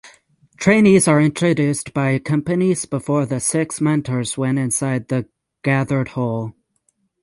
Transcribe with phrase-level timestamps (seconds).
[0.57, 5.29] Trainees are introduced by companies before the six mentors went inside the
[5.63, 6.55] gathered hall.